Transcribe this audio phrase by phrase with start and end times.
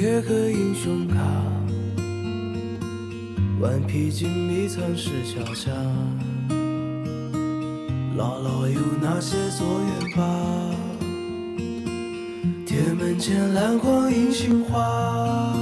[0.00, 1.18] 贴个英雄卡，
[3.60, 5.70] 顽皮筋迷藏石桥下，
[8.16, 10.24] 姥姥有那些作业本？
[12.64, 15.54] 铁门前篮筐银杏花，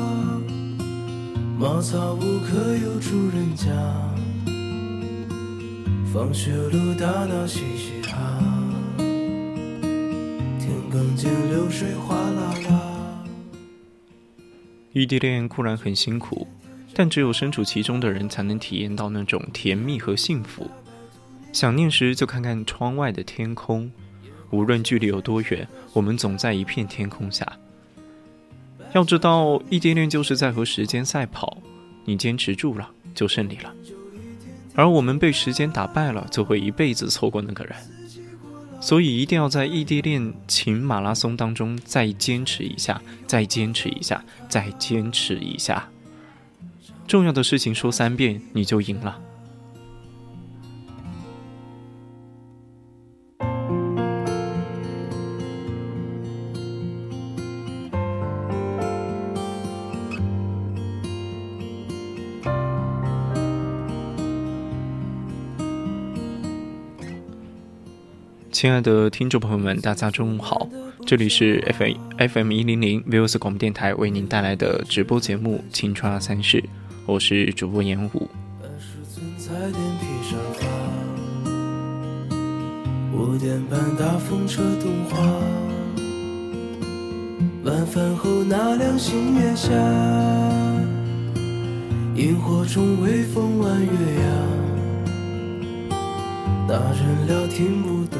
[1.59, 3.66] 茅草屋可有住人家？
[6.14, 8.39] 放学路打闹嘻嘻哈。
[10.61, 12.88] 田埂间流水哗啦啦。
[14.98, 16.44] 异地恋固然很辛苦，
[16.92, 20.68] 但只有身处其中的人才能体验到那种甜蜜和幸福。
[21.52, 23.88] 想念时就看看窗外的天空，
[24.50, 27.46] 无论距离有多远，我们总在一片天空下。
[28.92, 31.58] 要知道，异地恋就是在和时间赛跑，
[32.04, 33.72] 你坚持住了就胜利了，
[34.74, 37.76] 而我们被时间打败了，就会一辈子错过那个人。
[38.81, 45.89] 所以一定要在异地恋情马拉松当中再坚持一下，再坚持一下，再坚持一下。
[47.06, 49.19] 重要的事情说三遍，你就赢了。
[68.60, 70.69] 亲爱的听众朋友们，大家中午好！
[71.06, 71.84] 这里是 F
[72.16, 76.60] F M 一零零 v i s 广播电台为您带来的直播节目《青春三世》，
[77.06, 78.28] 我是主播严武。
[83.12, 85.22] 五点半大风车动画，
[87.62, 89.70] 晚饭后那辆星月下，
[92.16, 93.92] 萤火虫微风弯月
[95.88, 95.96] 牙，
[96.66, 98.19] 大人聊听不懂。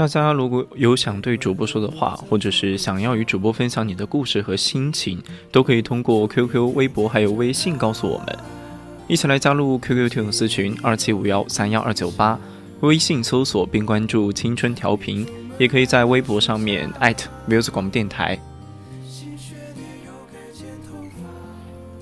[0.00, 5.22] 大家如果有想对主播说的话，或者是想要与主播分享你的故事和心情，
[5.52, 8.34] 都可以通过 QQ、微博还有微信告诉我们。
[9.08, 12.40] 一起来加入 QQ 听友私群二七五幺三幺二九八，
[12.80, 15.26] 微信搜索并关注“青春调频”，
[15.60, 16.90] 也可以在微博上面
[17.46, 18.38] @music 广播电台。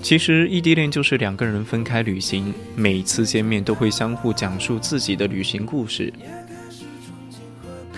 [0.01, 6.13] 其实异地恋就是两个人分开旅行，每次见面都会相互讲述自己的旅行故事。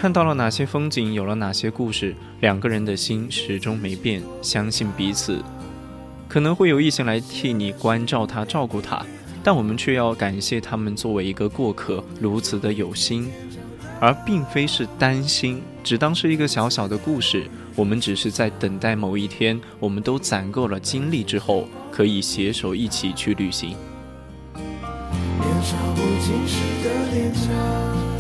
[0.01, 5.43] 看到了哪些风景，有了哪些故事，两个人的心始终没变，相信彼此。
[6.27, 9.05] 可能会有异性来替你关照他、照顾他，
[9.43, 13.29] 但我们却要感谢他们作为一个过客，如此的有心，
[13.99, 17.43] 而并非是担心，只当是一个小小的故事。
[17.75, 23.75] 我们只是在等待某一天，我们都攒够了精力之后，可以携手一起去旅行。
[24.55, 28.10] 年少不经事的脸颊。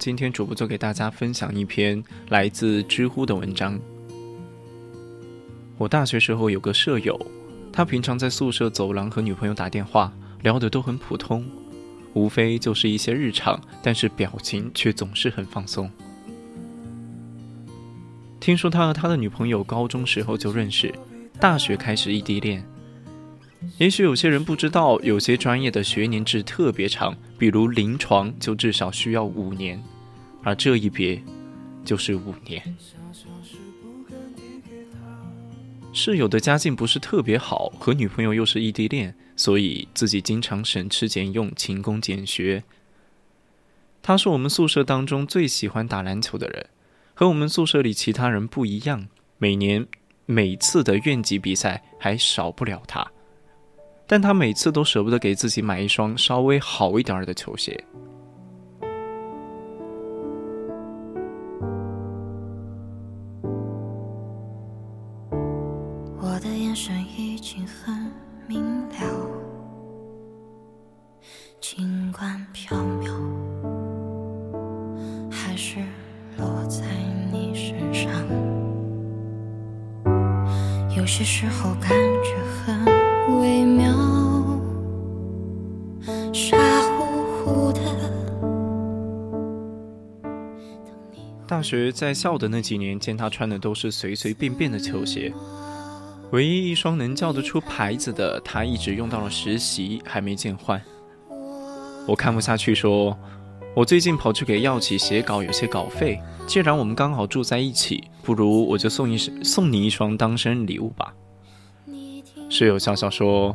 [0.00, 3.78] 今天主播就给大家分享一篇来自知乎的文章。
[5.76, 7.20] 我大学时候有个舍友，
[7.70, 10.10] 他平常在宿舍走廊和女朋友打电话，
[10.40, 11.46] 聊的都很普通，
[12.14, 15.90] 无非就是一些日常，但是表情却总是很放松。
[18.40, 20.94] 听说他和他的女朋友高中时候就认识，
[21.38, 22.64] 大学开始异地恋。
[23.78, 29.82] 也许有些人不知道，有些专业的学年制特别长，比如临床就至少需要五年，
[30.42, 31.22] 而这一别
[31.84, 32.62] 就是五年。
[35.92, 42.62] 室友的家境不是特别好，和女朋友又是异地恋，所以自己经常省吃俭用、勤工俭学。
[44.02, 46.66] 他是我们宿舍当中最喜欢打篮球的人，
[47.12, 49.08] 和我们宿舍里其他人不一样。
[49.36, 49.86] 每年
[50.26, 53.10] 每次的院级比赛还少不了他，
[54.12, 57.80] 但他每次都舍不得给自己买一双稍微好一点儿的球鞋。
[66.20, 68.10] 我的眼神已经很
[91.70, 95.32] 学在校的那几年，见他穿的都是随随便便的球鞋，
[96.32, 100.82] 唯一一双能叫得出牌子的，他一直用到了实习，还没见换。
[102.08, 103.16] 我看不下去，说。
[103.72, 106.20] 我最近跑去给药企写稿，有些稿费。
[106.44, 111.14] 既然我们刚好住在一起，不如我就送一送你一双当生日礼物吧。
[112.48, 113.54] 室友笑笑说：“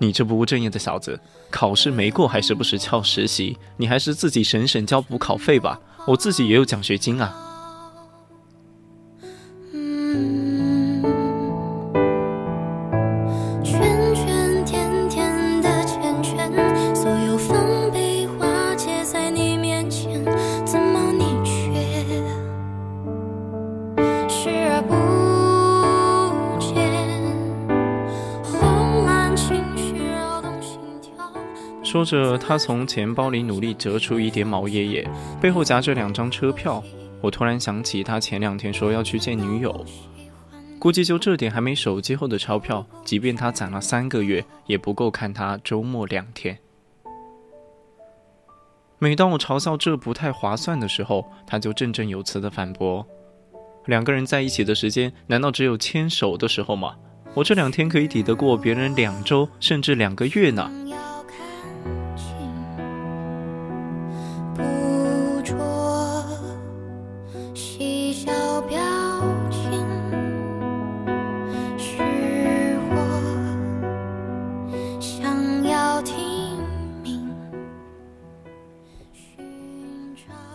[0.00, 1.20] 你这不务正业的小子，
[1.50, 5.78] 考试没过还时不时翘实习，你还是自己省省交补考费吧。
[6.06, 7.34] 我自己也有奖学金啊。”
[32.04, 35.10] 说着，他从钱包里努力折出一叠毛爷爷，
[35.40, 36.82] 背后夹着两张车票。
[37.22, 39.84] 我突然想起，他前两天说要去见女友，
[40.78, 46.58] 估计就这点还没手机后的钞票，即便他攒了三个月，也不够看他周末两天。
[48.98, 53.06] 每当我嘲笑这不太划算的时候，他就振振有词地反驳
[53.86, 56.96] ：“两个人在一起的时间，难道只有牵手的时候吗？
[57.32, 60.70] 我这两天可以抵得过别人两周甚至两个月呢。”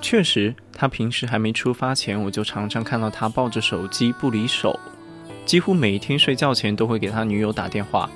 [0.10, 4.80] 确实，他平时还没出发前，我就常常看到他抱着手机不离手，
[5.46, 8.10] 几乎每天睡觉前都会给他女友打电话。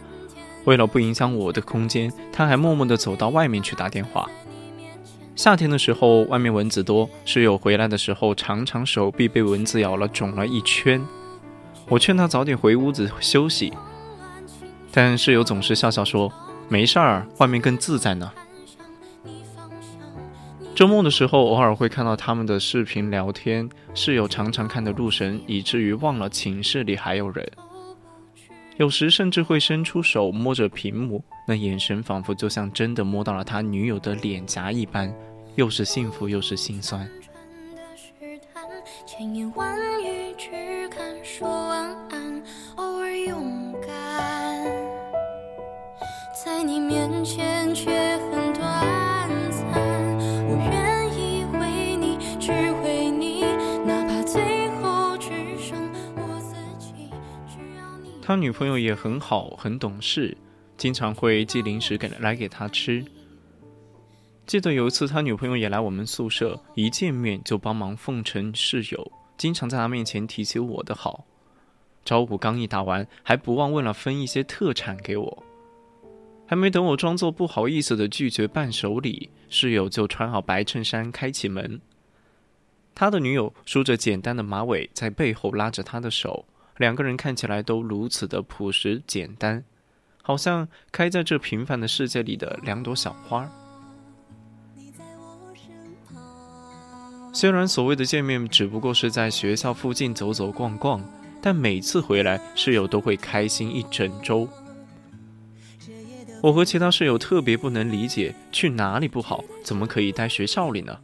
[0.65, 4.27] 为了不影响我的空间，他还默默地走到外面去打电话。
[5.35, 10.99] 夏天的时候，外面蚊子多，室友回来的时候，常常手臂被蚊子咬了，肿了一圈。
[11.87, 13.71] 我劝他早点回屋子休息，
[14.91, 16.33] 但室友总是笑笑说
[16.67, 18.31] ：“没事儿，外面更自在呢。”
[20.75, 27.47] 周末的时候，偶尔会看到他们的视频聊天，室友常常看得入神，以至于忘了寝室里还有人。
[28.77, 35.13] 有时甚至会伸出手摸着屏幕，那眼神仿佛就像真的摸到了他女友的脸颊一般，
[35.53, 37.07] 又是幸福又是心酸。
[39.05, 42.43] 千言万语只敢说晚安，
[42.77, 44.65] 偶尔勇敢，
[46.43, 47.62] 在你面前
[58.33, 60.35] 他女朋友也很好，很懂事，
[60.75, 63.05] 经常会寄零食给来给他吃。
[64.47, 71.25] 记得有一次，他女朋友也来我们宿舍，一见面就帮忙奉承室友，经常在他面前提起我的好。
[72.03, 75.43] 招呼刚一打完，还不忘问了分一些特产给我。
[76.47, 81.79] 还没等我装作不好意思的拒绝伴手礼，室友就穿好白衬衫开启门。
[82.95, 86.43] 他的女友梳着简单的马尾，在背后拉着他的手。
[86.77, 89.63] 两个人看起来都如此的朴实简单，
[90.21, 93.49] 好像开在这平凡的世界里的两朵小花。
[97.31, 101.03] 虽然所谓的见面只不过是在学校附近走走逛逛，
[101.41, 104.47] 但每次回来室友都会开心一整周。
[106.41, 110.99] 我和其他室友特别不能理解，去哪里不好，怎么可以待学校里呢？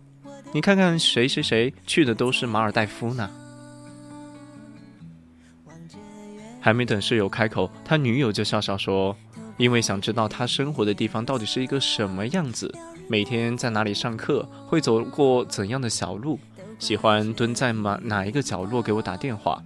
[0.52, 3.30] 你看看谁谁谁去的都是马尔代夫呢？
[6.60, 9.16] 还没等室友开口，他女友就笑笑说
[9.58, 12.74] ：“因为想知道他生活的地方到底是一个什么样子，
[13.08, 16.40] 每天在哪里上课，会走过怎样的小路，
[16.78, 19.64] 喜欢蹲在哪哪一个角落给我打电话，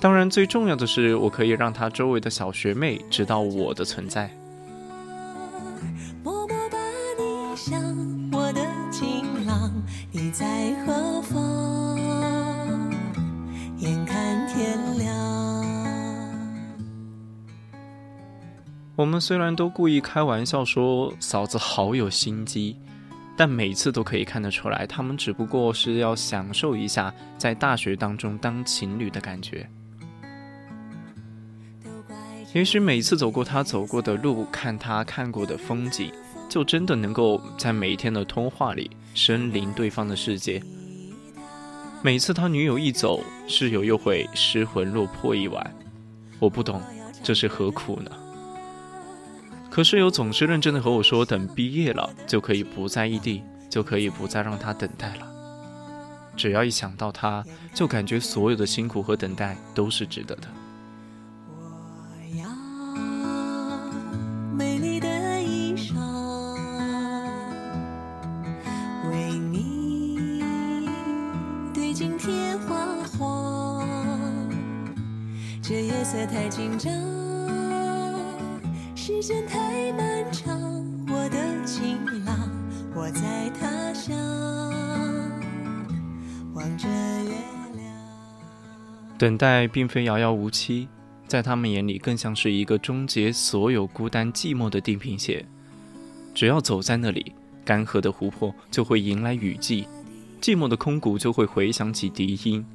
[0.00, 4.30] 当然，最重要的是，我可以让他周围的小学妹知道我的存在。
[19.02, 22.76] 我们虽然都故意开玩笑说嫂子好有心机，
[23.36, 29.68] 但每次都可以看得出来，他们只不过是要享受一下在大学当中当情侣的感觉。
[32.54, 36.12] 也许每次走过他走过的路，看他看过的风景，
[36.48, 40.62] 就真的能够在每天的通话里身临对方的世界。
[42.02, 45.74] 每次他女友一走，室友又会失魂落魄一晚。
[46.38, 46.80] 我不懂
[47.20, 48.12] 这是何苦呢？
[49.72, 55.26] 可室友总是认真的和我说，等毕业了就可以不在异地，就可以不再让他等待了。
[56.36, 60.48] 只要一想到他，就感觉所有的辛苦和等待都是值得的。
[61.48, 61.62] 我
[62.38, 62.46] 要
[64.54, 65.08] 美丽的
[65.42, 65.94] 衣裳，
[69.10, 70.18] 为你
[71.72, 72.76] 对镜贴花
[73.18, 73.88] 黄，
[75.62, 76.92] 这夜色太紧张。
[89.22, 90.88] 等待并非遥遥无期，
[91.28, 95.46] 在他们眼里更像是一个终结所有孤单寂寞的地平线。
[96.34, 97.32] 只要走在那里，
[97.64, 99.86] 干涸的湖泊就会迎来雨季，
[100.40, 102.66] 寂寞的空谷就会回响起笛音。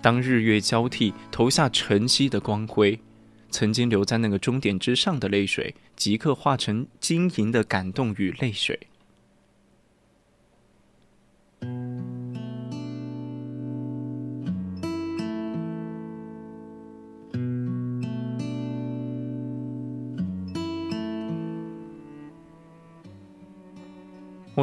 [0.00, 2.98] 当日月交替，投下晨曦的光辉。
[3.50, 8.80] 曾经留在那个终点之上的泪水，即刻化成晶莹的感动与泪水。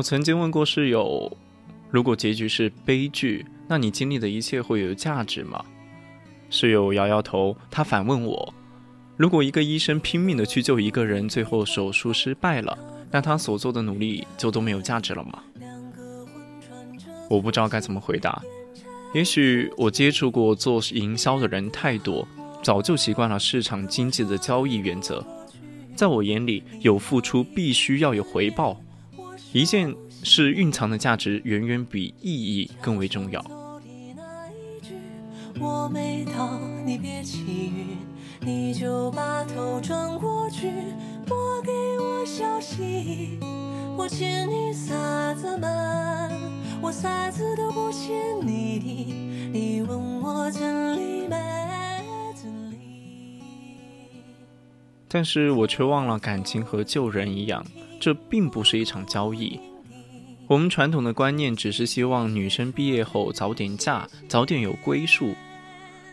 [0.04, 1.36] 曾经问过室友
[1.90, 5.64] ：“如果结局是悲剧，那你经历的一切会有价值吗？”
[6.52, 8.54] 室友摇摇头，他反问我。
[9.16, 12.78] 如果一个医生拼命的去救一个人，最后手术失败了，
[13.10, 15.42] 那他所做的努力就都没有价值了吗？
[17.30, 18.42] 我不知道该怎么回答。
[19.14, 22.28] 也许我接触过做营销的人太多，
[22.62, 25.26] 早就习惯了市场经济的交易原则。
[25.96, 28.80] 在我眼里，有付出必须要有回报。
[29.54, 33.40] 一件事蕴藏的价值远远比意义更为重要。
[35.60, 37.22] 我没到，你别
[38.42, 40.72] 你就把头转过去，
[41.28, 43.38] 拨给我消息。
[43.96, 45.68] 我欠你啥子嘛？
[46.82, 49.14] 我啥子都不欠你的。
[49.54, 51.38] 你问我真理没
[52.36, 52.78] 真理？
[55.08, 57.64] 但是我却忘了，感情和救人一样，
[58.04, 59.58] 这并不是一场交易。
[60.46, 65.34] 我们传统的观念只是希望女生毕业后早点嫁，早点有归宿。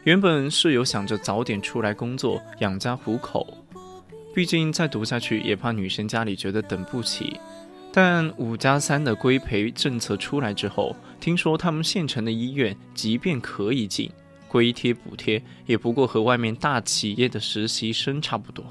[0.05, 3.45] 原本室友想着早点出来工作养家糊口，
[4.33, 7.37] 毕竟再读下去也怕女生家里觉得等不起。
[7.93, 14.09] 但五加三的规培政策出来之后，听说他们县城的医院即便可以进，
[14.47, 18.65] 规贴补贴也不过和外面大企业的实习生差不多。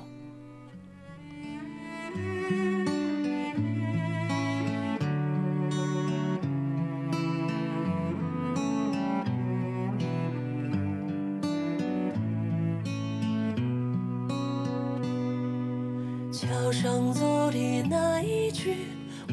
[17.59, 18.73] 你那一句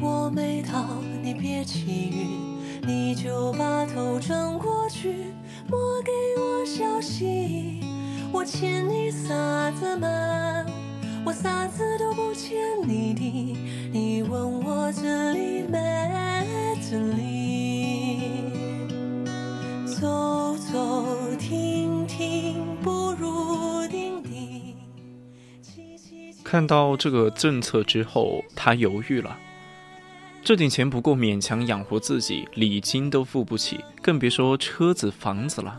[0.01, 5.31] 我没到，你别气晕，你就把头转过去，
[5.69, 7.79] 莫给我消息。
[8.33, 10.07] 我欠你啥子嘛？
[11.25, 13.57] 我啥子都不欠你的，
[13.93, 15.79] 你问我这里没
[16.91, 18.19] 这里？
[19.85, 21.05] 走走
[26.49, 29.37] 看到这个政策之后，他犹豫了。
[30.41, 35.77] 这点钱不够勉强养活自己，礼金都付不起，更别说车子、房子了。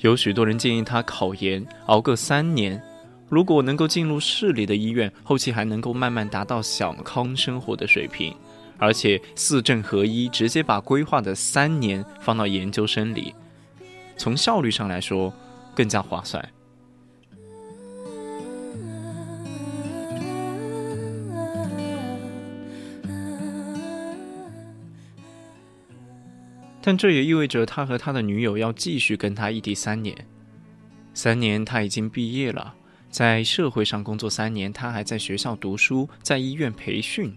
[0.00, 2.82] 有许多人建议他考研，熬个三年，
[3.28, 8.34] 如果能够进入市里的医院，后期还能够慢慢达到小康生活的水平，
[8.76, 13.32] 而且四证合一，直接把规划的三年放到研究生里，
[14.16, 15.32] 从效率上来说，
[15.76, 16.44] 更加划算。
[26.86, 30.14] 但这也意味着他和他的女友要继续跟他异地三年，
[31.14, 32.74] 三年他已经毕业了，
[33.08, 37.34] 在社会上工作三年，他还在学校读书，在医院培训。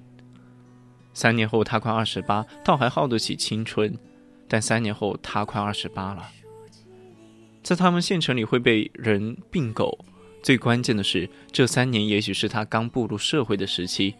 [1.13, 3.98] 三年后他快二十八，倒还耗得起青春，
[4.50, 6.30] 但三年后他快二十八了，
[7.63, 9.98] 在他们县城里会被人并狗。
[10.44, 14.13] 最关键的是，这三年也许是他刚步入社会的时期，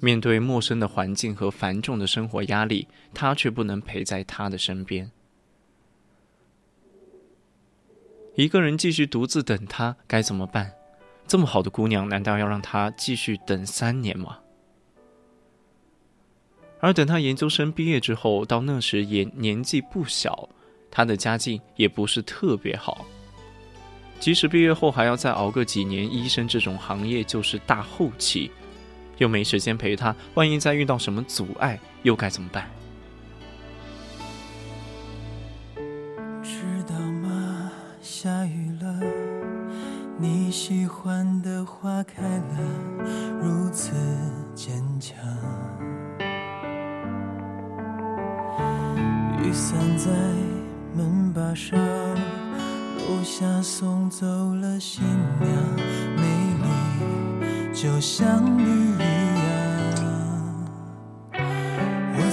[0.00, 5.10] 面对陌生的环境和繁重的生活压力，他却不能陪在他的身边。
[8.34, 10.72] 一个人继续独自等他，该怎么办？
[11.26, 14.38] 这么好的姑娘，难道要让他继续等三年吗？
[16.78, 20.48] 而等他研究生毕业之后，到那时也年纪不小，
[20.90, 23.06] 他的家境也不是特别好。
[24.20, 28.50] 即使毕业后还要再熬个几年，医生这种行业就是大后期，
[29.18, 32.68] 又没时间陪他，万一再遇到什么阻碍，又该怎么办？
[36.42, 37.70] 知道吗？
[38.00, 39.00] 下雨了，
[40.18, 42.58] 你喜欢的花开了，
[43.42, 43.92] 如此
[44.54, 45.16] 坚强。
[49.42, 50.10] 雨伞在
[50.94, 51.78] 门把上。
[53.08, 55.04] 楼下送走了新
[55.40, 55.48] 娘，
[56.16, 56.22] 美
[56.64, 56.66] 丽
[57.72, 58.95] 就像你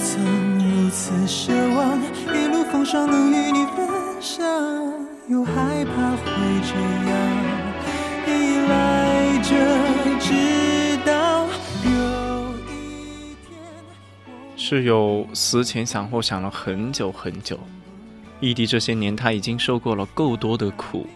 [0.04, 0.22] 曾
[0.58, 3.88] 如此奢望，一路风霜能与你分
[4.20, 4.44] 享，
[5.28, 6.20] 又害怕会
[6.60, 6.74] 这
[7.08, 7.10] 样
[8.26, 9.48] 依赖着，
[10.20, 11.46] 直到
[11.86, 13.58] 有一天。
[14.58, 17.58] 室友思前想后想了很久 很久。
[18.40, 21.06] 异地这些年，他已经受过了够多的苦。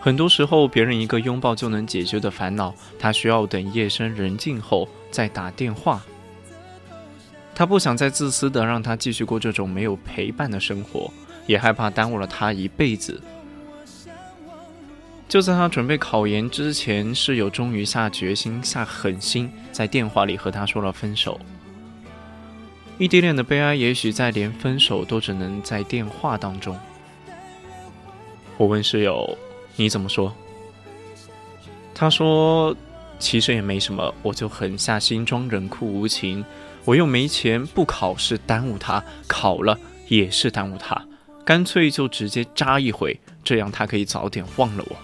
[0.00, 6.02] 很多时候，别人一个拥抱就能解决的烦恼，他需要等夜深人静后再打电话。
[7.54, 11.10] 他不想再自私的让他继续过这种没有陪伴的生活，
[11.46, 13.22] 也害怕耽误了他一辈子。
[15.28, 21.40] 就在他准备考研之前，室友终于下决心、下狠心，在电话里和他说了分手。
[22.98, 26.78] 异地恋的悲哀，也许在连分手都只能在电话当中。
[28.56, 29.36] 我问室友
[29.74, 30.32] ：“你怎么说？”
[31.92, 32.76] 他说
[33.18, 36.44] ：“其实也没什么，我就狠下心装冷酷无情。
[36.84, 41.06] 我又没钱，不考是耽误他，考了也是耽误他，
[41.44, 44.96] 干脆就直接扎一回，这样他可以早点忘了我。”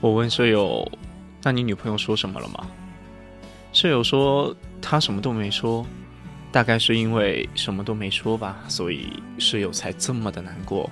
[0.00, 0.90] 我问舍友
[1.44, 2.66] ：“那你女朋友说什么了吗？”
[3.72, 5.84] 舍友说：“她什么都没说，
[6.50, 10.90] 大概是因为什么都没说吧，所以舍友才这么的难过。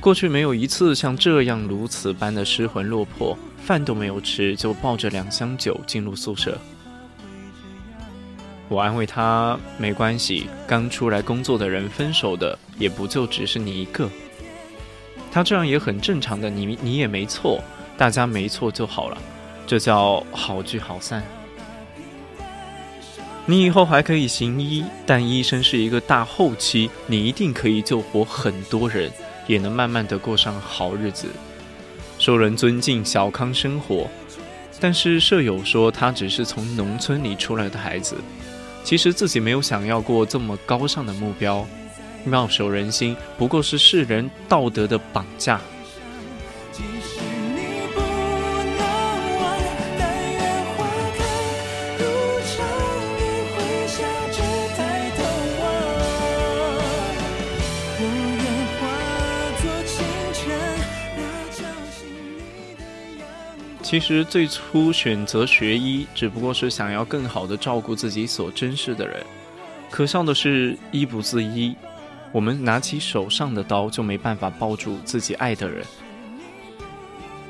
[0.00, 6.58] 过去没有一次像这样如此般的失魂落魄，饭都没有吃就抱着两箱酒进入宿舍。
[8.68, 14.08] 我安慰他：没关系，刚出来工作的人分手的也不就只是你一个。”
[15.36, 17.62] 他这样也很正常的，你你也没错，
[17.98, 19.18] 大家没错就好了，
[19.66, 21.22] 这叫好聚好散。
[23.44, 29.10] 你以后还可以行医，但医生是一个大后期，你一定可以救活很多人，
[29.46, 31.28] 也能慢慢的过上好日子，
[32.18, 34.08] 受人尊敬，小康生活。
[34.80, 38.16] 但是舍友说他只是从农村里出来的孩子，
[38.82, 41.66] 其实自己没有想要过这么高尚的目标。
[42.26, 45.60] 妙手仁心，不过是世人道德的绑架。
[63.82, 69.24] 其实最初选择学医，只不过是想要更好的照顾自己所珍视的人。
[69.88, 71.74] 可笑的是，医不自医。
[72.36, 75.82] 我们拿起手上的刀，就没办法抱住自己爱的人。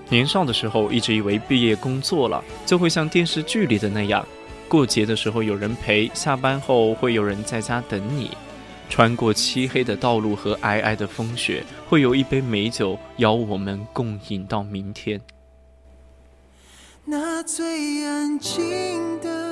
[0.09, 4.25] 年少的时候，一直以为毕业工作了，就会像电视剧里的那样，
[4.69, 8.31] 过节的时候有人陪，下班后会有人在家等你，
[8.89, 15.21] 穿过漆黑的道路和皑皑的风雪，会有一杯美酒邀我们共饮到明天。
[17.05, 19.46] 那最安静的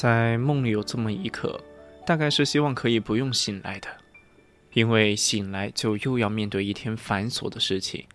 [0.00, 1.60] 在梦里有这么一刻，
[2.06, 3.88] 大概是希望可以不用醒来的，
[4.72, 8.06] 因为醒来就又要面对一天繁琐的事情，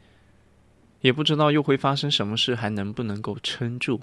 [1.02, 4.02] 也不知道又会发生什么事，还能不能够撑住。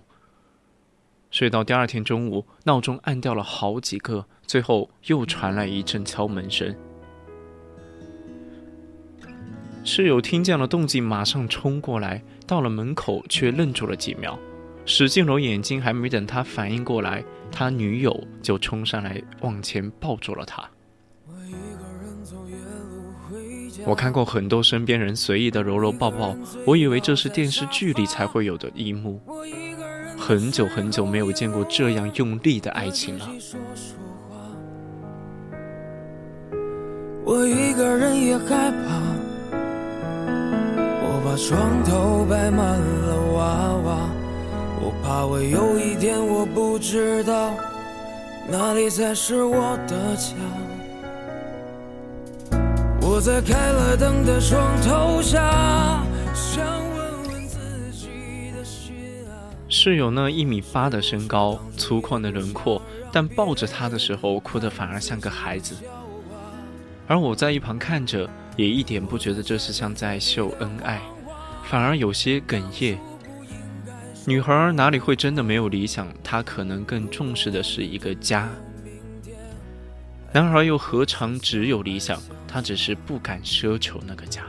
[1.33, 6.73] 睡到第二天中午，闹钟按掉了好几个，最后又传来一阵敲门声。
[9.83, 14.38] 室友听见了动静，马上冲过来，到了门口却愣住了几秒，
[14.85, 20.62] 使劲揉眼睛，还没等他反应过来，他女友就冲上来往前抱住了他。
[23.85, 29.21] 我看过很多身边人随意的揉揉抱抱，我以为这是电视剧里才会有的一幕。
[30.18, 33.29] 很久很久没有见过这样用力的爱情了。
[37.25, 39.01] 我一个人也害怕，
[41.03, 44.11] 我把床头摆满了娃娃，
[44.85, 47.55] 我怕我有一天我不知道
[48.51, 50.35] 哪里才是我的家。
[53.01, 56.03] 我在开了灯的床头下。
[59.68, 65.77] 室友呢，一米八的身高，粗犷的轮廓，但抱着他的时候，哭得反而像个孩子。
[67.07, 71.01] 而我在一旁看着，也一点不觉得这是像在秀恩爱，
[71.71, 72.99] 反而有些哽咽。
[74.25, 76.07] 女孩哪里会真的没有理想？
[76.23, 78.49] 她可能更重视的是一个家。
[80.33, 82.21] 男孩又何尝只有理想？
[82.47, 84.43] 他只是不敢奢求那个家。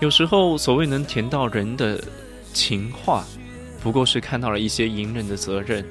[0.00, 2.02] 有时候，所谓能甜到人的
[2.52, 3.24] 情话，
[3.82, 5.84] 不过是看到了一些隐忍的责任。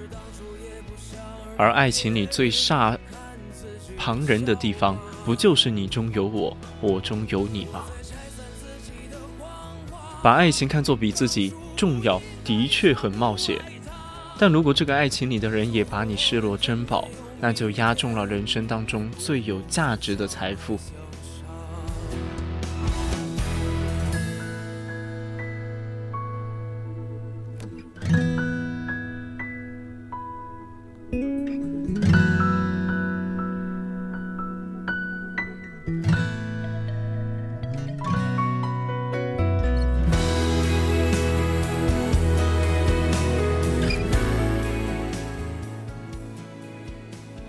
[1.58, 2.98] 而爱情里最煞
[3.98, 7.86] 旁人的地方，不就是你中有我，我中有你吗？
[10.23, 13.59] 把爱情看作比自己重要，的确很冒险。
[14.39, 17.09] 但如果这个爱情里的人也把你视若珍宝，
[17.41, 20.79] 那就押中了人生当中最有价值的财富。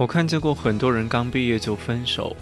[0.04, 2.36] 我看见过很多人刚毕业就分手，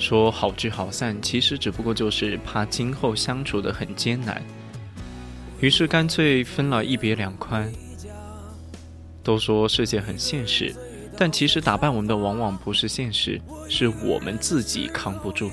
[0.00, 4.42] 说好聚好散，其实只不过就是怕今后相处的很艰难，
[5.60, 7.72] 于是干脆分了一别两宽。
[9.22, 10.74] 都说世界很现实，
[11.16, 15.52] 但其实打败我们的往往不是现实，是我们自己扛不住。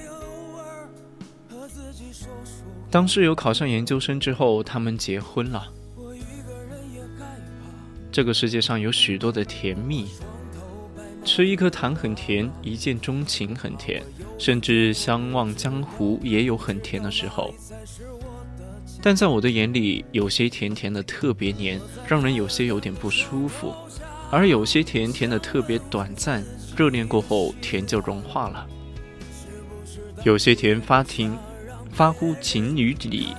[2.90, 5.68] 当室友考上研究生之后，他们结婚了。
[8.12, 10.08] 这个世界上有许多的甜蜜。
[11.24, 14.02] 吃一颗糖很甜，一见钟情很甜，
[14.38, 17.54] 甚至相忘江湖也有很甜的时候。
[19.02, 23.74] 但在我的眼里，有些甜甜的特别黏，让人有些有点不舒服；
[24.30, 26.44] 而有些甜甜的特别短暂，
[26.76, 28.68] 热恋过后甜就融化了。
[30.24, 31.36] 有些甜发情，
[31.92, 33.30] 发乎情于理，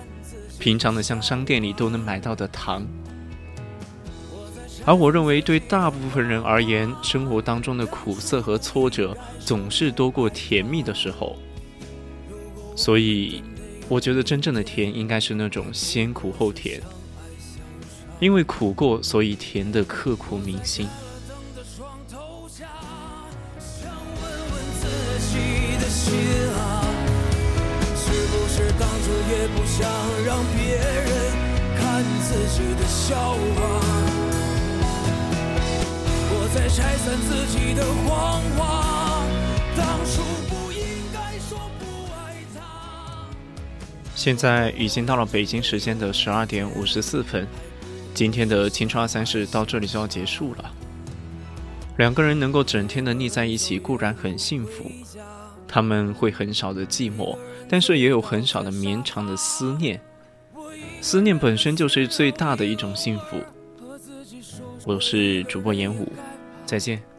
[0.59, 2.87] 平常的像商店里都能买到的糖。
[4.85, 11.37] 而我认为，对大部分人而言，生活当中的苦涩和挫折总是多过甜蜜的时候。
[12.75, 13.43] 所以，
[13.89, 16.81] 我觉得真正的甜应该是那种先苦后甜，
[18.19, 20.89] 因为苦过，所以甜的刻骨铭心。
[29.31, 29.89] 也不想
[30.25, 31.33] 让别人
[31.77, 34.32] 看自己的笑话。
[36.55, 39.25] 在拆散自己的谎话。
[39.75, 43.27] 当初不应该说不爱他。
[44.15, 47.47] 现在已经到了北京时间的十二点五十四分，
[48.13, 50.71] 今天的青春二三事到这里就要结束了。
[51.97, 54.91] 两个人能够整天的腻在一起固然很幸福，
[55.67, 59.99] 他们会很少的寂寞，但是也有很少的绵长的思念。
[61.01, 63.39] 思念本身就是最大的一种幸福。
[64.85, 66.13] 我是主播严武。
[66.67, 67.12] 再见。